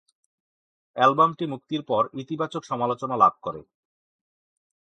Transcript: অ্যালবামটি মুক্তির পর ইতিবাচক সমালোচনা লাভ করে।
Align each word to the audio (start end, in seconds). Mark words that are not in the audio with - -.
অ্যালবামটি 0.95 1.45
মুক্তির 1.45 1.81
পর 1.83 2.03
ইতিবাচক 2.13 2.61
সমালোচনা 2.65 3.15
লাভ 3.17 3.33
করে। 3.41 3.61